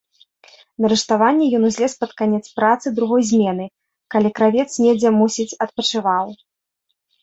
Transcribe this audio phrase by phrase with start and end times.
[0.85, 3.71] На рыштаванне ён узлез пад канец працы другой змены,
[4.17, 6.39] калі кравец недзе, мусіць, адпачываў.